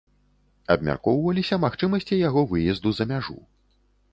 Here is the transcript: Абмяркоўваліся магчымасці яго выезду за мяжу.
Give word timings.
Абмяркоўваліся 0.75 1.59
магчымасці 1.65 2.19
яго 2.21 2.41
выезду 2.55 2.89
за 3.01 3.09
мяжу. 3.13 3.37